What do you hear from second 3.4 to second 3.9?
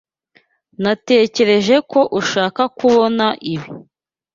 ibi.